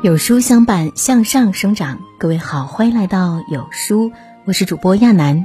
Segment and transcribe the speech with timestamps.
[0.00, 1.98] 有书相伴，向上生长。
[2.18, 4.12] 各位好，欢迎来到有书，
[4.44, 5.44] 我是主播亚楠。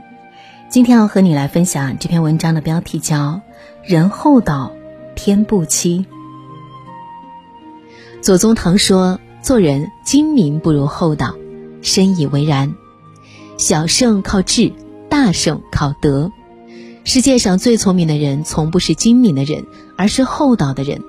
[0.69, 3.17] 今天要和你来分享这篇文章的标题叫
[3.83, 4.71] 《人厚道，
[5.15, 6.05] 天不欺》。
[8.21, 11.33] 左宗棠说：“做人精明不如厚道，
[11.81, 12.75] 深以为然。
[13.57, 14.71] 小胜靠智，
[15.09, 16.31] 大胜靠德。
[17.03, 19.65] 世界上最聪明的人，从不是精明的人，
[19.97, 21.01] 而是厚道的人。”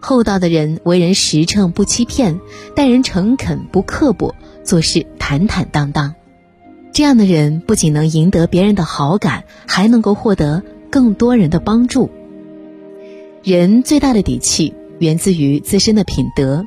[0.00, 2.40] 厚道的人为人实诚不欺骗，
[2.74, 4.34] 待人诚恳不刻薄，
[4.64, 6.14] 做事坦坦荡荡。
[6.92, 12.10] 这样的人不仅能赢得别人的好感，还能够获得更多人的帮助。
[13.42, 16.64] 人最大的底气源自于自身的品德，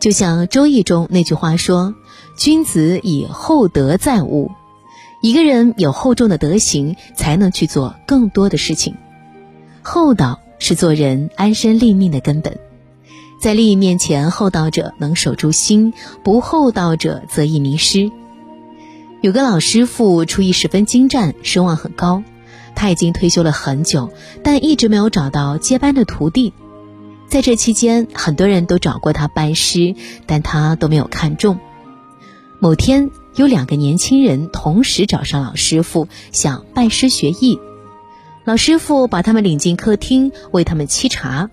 [0.00, 1.94] 就像《周易》中那句话说
[2.38, 4.50] ：“君子以厚德载物。”
[5.20, 8.94] 一个人有厚重的德行，才能去做更多的事情。
[9.82, 12.58] 厚道是做人安身立命的根本。
[13.38, 18.10] 在利益面前，厚道者能守住心，不厚道者则易迷失。
[19.20, 22.24] 有个老师傅厨艺十分精湛，声望很高。
[22.74, 26.52] 他已经退休了很久，但一直没有找到接班的徒弟。
[27.28, 29.94] 在这期间，很多人都找过他拜师，
[30.26, 31.58] 但他都没有看中。
[32.58, 37.60] 某天，有两个年轻人同时找上老师傅，想拜师学艺。
[38.44, 41.50] 老师傅把他们领进客厅，为他们沏茶。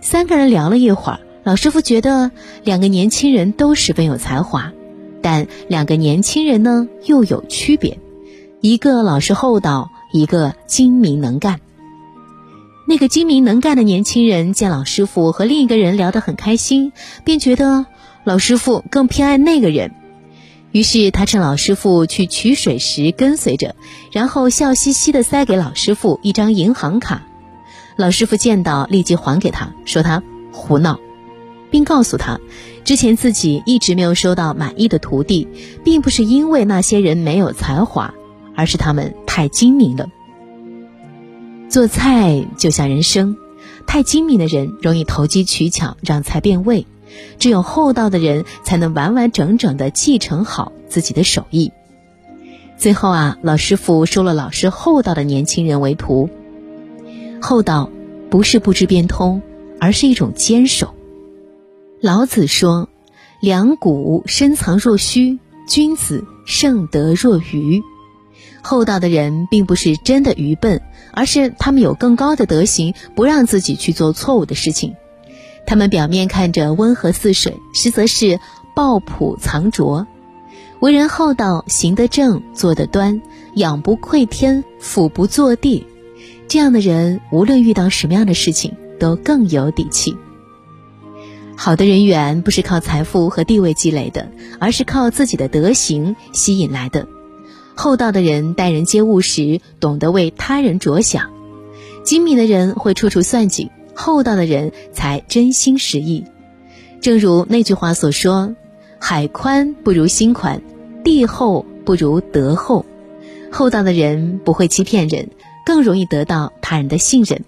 [0.00, 2.30] 三个人聊了一会儿，老师傅觉得
[2.64, 4.72] 两个年轻人都十分有才华，
[5.22, 7.98] 但两个年轻人呢又有区别，
[8.60, 11.60] 一个老实厚道，一个精明能干。
[12.88, 16.92] 那个精明能干的年轻人见老师傅和另一个人聊得很开心，
[17.24, 17.86] 便觉得
[18.24, 19.92] 老师傅更偏爱那个人，
[20.72, 23.76] 于是他趁老师傅去取水时跟随着，
[24.12, 27.26] 然后笑嘻嘻地塞给老师傅一张银行卡。
[28.00, 30.98] 老师傅见到，立即还给他，说他胡闹，
[31.70, 32.40] 并告诉他，
[32.82, 35.46] 之前自己一直没有收到满意的徒弟，
[35.84, 38.14] 并不是因为那些人没有才华，
[38.56, 40.08] 而是他们太精明了。
[41.68, 43.36] 做菜就像人生，
[43.86, 46.86] 太精明的人容易投机取巧，让菜变味；
[47.38, 51.70] 只有厚道的人才能完完整整的继承好自己的手艺。
[52.78, 56.30] 最后啊，老师傅收了老实厚道的年轻人为徒。
[57.40, 57.90] 厚道
[58.30, 59.42] 不是不知变通，
[59.80, 60.94] 而是一种坚守。
[62.00, 62.88] 老子说
[63.40, 67.82] ：“两股深藏若虚，君子盛德若愚。”
[68.62, 74.94] 厚道的人并不是真的愚笨，而是他们有更高的德行，不让自己去做错误的事情。
[75.66, 78.38] 他们表面看着温和似水，实则是
[78.74, 80.06] 抱朴藏拙。
[80.80, 83.20] 为人厚道，行得正，坐得端，
[83.54, 85.86] 仰不愧天，俯不作地。
[86.50, 90.16] 这样的人，无论遇到什么样的事情，都更有底气。
[91.56, 94.28] 好的人缘不是靠财富和地位积累的，
[94.58, 97.06] 而是靠自己的德行吸引来的。
[97.76, 101.30] 厚道的人待人接物时，懂得为他人着想；
[102.02, 106.24] 精明的人会处处算计，厚道的人才真心实意。
[107.00, 108.56] 正如那句话所说
[108.98, 110.60] ：“海宽不如心宽，
[111.04, 112.84] 地厚不如德厚。”
[113.52, 115.28] 厚道的人不会欺骗人。
[115.70, 117.44] 更容易得到他人的信任。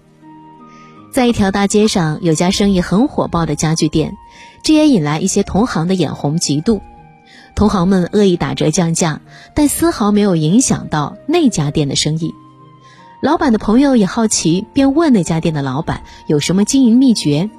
[1.11, 4.13] 在一条大街上，有家生意很火爆的家具店，
[4.63, 6.79] 这也引来一些同行的眼红嫉妒。
[7.53, 9.19] 同行们恶意打折降价，
[9.53, 12.33] 但丝毫没有影响到那家店的生意。
[13.21, 17.49] 老板的朋友也好奇，便问那家店的老板有什么经营秘诀。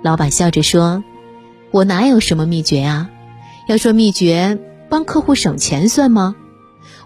[0.00, 1.02] 老板笑着说
[1.72, 3.10] ：“我哪有什么秘诀啊？
[3.66, 6.36] 要说秘诀，帮客户省钱算吗？”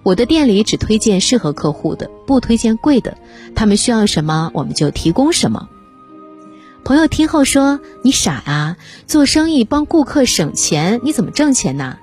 [0.02, 3.16] 我的店里只推荐适合客户的，不推荐贵的。
[3.54, 5.68] 他们需要什么，我们就提供什么。
[6.82, 8.76] 朋友听后说：“你傻啊，
[9.06, 11.98] 做生意帮顾客省钱，你怎么挣钱呢？”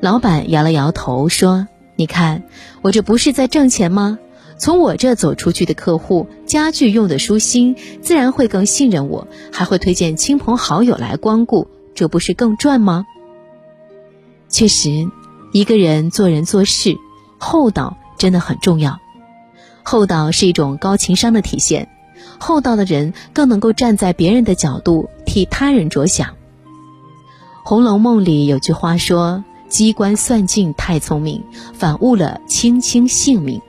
[0.00, 2.44] 老板摇了摇头说：“你看，
[2.82, 4.18] 我这不是在挣钱吗？
[4.58, 13.06] 从我这走出去的客户，家具用的舒心，自然会更信任我，还会推荐亲朋好友来光顾，这不是更赚吗？”
[14.48, 15.10] 确实。
[15.52, 16.96] 一个人做人做事，
[17.38, 19.00] 厚道真的很重要。
[19.82, 21.88] 厚道是一种高情商的体现，
[22.38, 26.28] 厚道的人更能够站在别人的角度替他人着想。
[27.64, 31.42] 《红楼梦》里有句话说：“机关算尽太聪明，
[31.74, 33.60] 反误了卿卿性命。”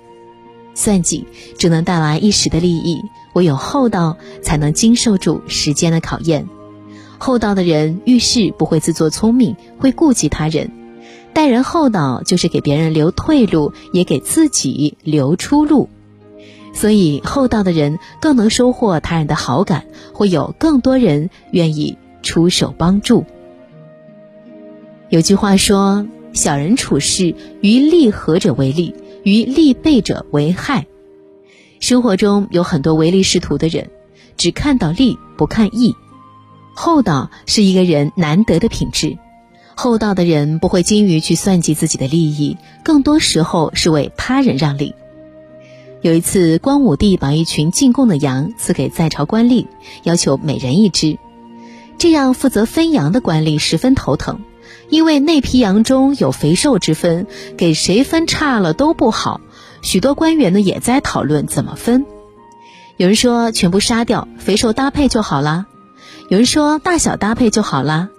[0.75, 1.27] 算计
[1.57, 3.03] 只能带来一时的利益，
[3.33, 6.47] 唯有厚道才能经受住时间的考验。
[7.17, 10.71] 厚道的人遇事不会自作聪明，会顾及他人。
[11.33, 15.89] 待人厚道，就是给别人留退路，也给自己留出路。
[16.73, 23.25] 所以，厚道的人更能收获他人的好感，会有更多人愿意出手帮助。
[25.09, 30.85] 有句话说：“小人处事，于利合者为利，于利备者为害。”
[31.81, 33.89] 生活中有很多唯利是图的人，
[34.37, 35.95] 只看到利不看义。
[36.73, 39.17] 厚道是一个人难得的品质。
[39.75, 44.95] 厚道的人不会精于去算计自己的利益，更多时候是为他人让利。
[46.01, 49.67] 有一次，光武帝把一群进贡的羊赐给在朝官吏，
[50.03, 51.17] 要求每人一只。
[51.97, 54.39] 这样负责分羊的官吏十分头疼，
[54.89, 59.41] 因为那批羊中有肥瘦之分，给谁分差了都不好。
[59.83, 62.05] 许多官员呢也在讨论怎么分，
[62.97, 65.65] 有人说全部杀掉，肥瘦搭配就好啦；
[66.29, 68.09] 有人说大小搭配就好啦。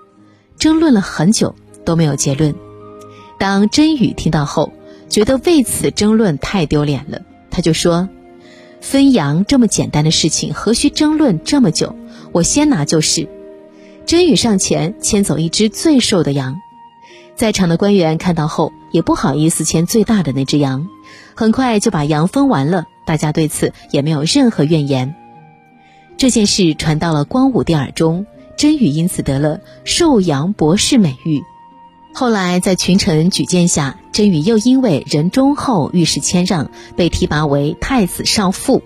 [0.62, 2.54] 争论了很久都没有结论。
[3.36, 4.72] 当甄宇听到后，
[5.08, 8.08] 觉得为此争论太丢脸了，他就说
[8.80, 11.96] ：“分羊这么简单的事情，何须争论这么久？
[12.30, 13.28] 我先拿就是。”
[14.06, 16.60] 甄宇上前牵走一只最瘦的羊，
[17.34, 20.86] 在场的官员看到后也不好意思牵最大的那只羊。
[21.34, 25.16] 很快就把羊分完了，大家对此也没有任何怨言。
[26.16, 28.26] 这件事传到了光武帝耳中，
[28.56, 31.42] 甄宇因此得了“寿阳博士”美誉。
[32.14, 38.82] 后来在群臣举荐下，甄宇又因为人忠厚、遇事谦让，被提拔为太子少傅。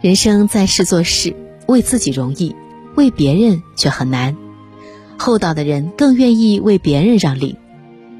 [0.00, 2.56] 人生在世做事，为自己容易，
[2.96, 4.36] 为别人却很难。
[5.18, 7.56] 厚道的人更愿意为别人让利。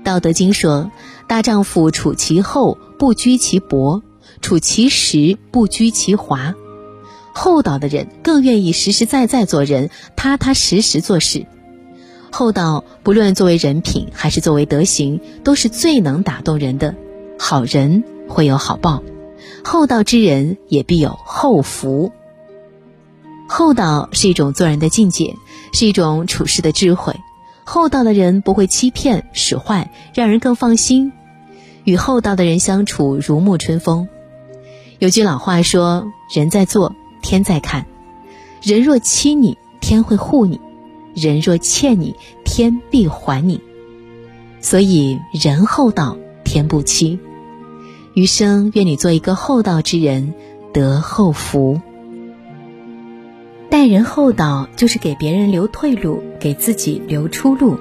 [0.05, 0.90] 《道德经》说
[1.26, 4.02] ：“大丈夫处其厚，不居其薄；
[4.43, 6.55] 处其实，不居其华。”
[7.32, 11.47] 厚道的人更愿意实实在在做人，踏踏实实做事。
[12.32, 16.94] 厚道不论作为人品还是作为德行，都是最能打动人的。
[17.38, 19.03] 好人会有好报，
[19.65, 22.12] 厚道之人也必有厚福。
[23.49, 25.35] 厚道是一种做人的境界，
[25.73, 27.17] 是一种处事的智慧。
[27.65, 31.12] 厚道的人不会欺骗使坏，让人更放心。
[31.85, 34.09] 与厚道的人相处如沐春风。
[34.99, 37.87] 有句老话说：“人在做，天在看。
[38.62, 40.58] 人若欺你，天会护你；
[41.14, 42.14] 人若欠你，
[42.44, 43.61] 天必还你。”
[44.61, 47.19] 所以，人厚道，天不欺。
[48.14, 50.34] 余生愿你做一个厚道之人，
[50.72, 51.81] 得厚福。
[53.70, 57.78] 待人厚道，就是给别人留退路，给自己留出路。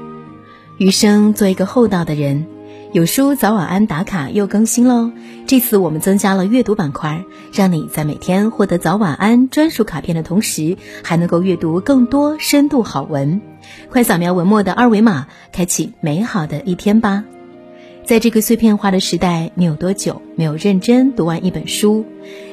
[0.77, 2.45] 余生做一个厚道的人。
[2.91, 5.11] 有书早晚安打卡又更新喽！
[5.45, 13.41] 这次我们增加了阅读板块，让你在每天获得早晚安专属卡片的同时，还能够阅读更多深度好文。
[13.91, 17.25] 快扫描文末的二维码，开启美好的一天吧！
[18.05, 22.05] 在这个碎片化的时代，你有多久没有认真读完一本书？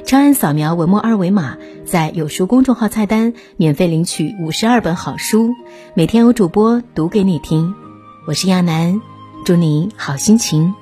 [0.04, 1.56] 长按扫描文末二维码，
[1.86, 5.54] 在有书公众号菜单免费领取五十二本好书，
[5.94, 7.74] 每天有主播读给你听。
[8.26, 9.00] 我是亚楠，
[9.46, 10.75] 祝你好心情。